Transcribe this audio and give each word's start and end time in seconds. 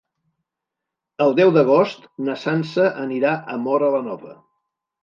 El 1.27 1.35
deu 1.41 1.53
d'agost 1.57 2.09
na 2.31 2.39
Sança 2.47 2.89
anirà 3.07 3.39
a 3.59 3.63
Móra 3.69 3.97
la 3.99 4.07
Nova. 4.11 4.37